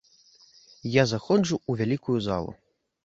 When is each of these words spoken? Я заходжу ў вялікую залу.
Я 0.93 1.03
заходжу 1.11 1.55
ў 1.69 1.83
вялікую 1.83 2.17
залу. 2.29 2.51